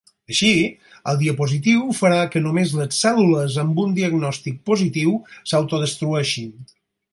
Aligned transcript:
Així, 0.31 0.47
el 1.11 1.19
dispositiu 1.19 1.83
farà 1.97 2.21
que 2.35 2.41
només 2.45 2.73
les 2.79 2.97
cèl·lules 3.05 3.59
amb 3.65 3.83
un 3.85 3.93
diagnostic 4.01 4.59
"positiu" 4.73 5.15
s'autodestrueixin. 5.53 6.53